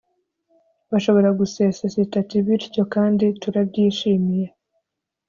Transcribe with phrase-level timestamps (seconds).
[0.91, 4.47] bashobora gusesa sitati bityo kandi turabyishimiye